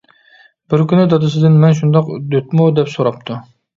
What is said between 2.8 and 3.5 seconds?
سوراپتۇ.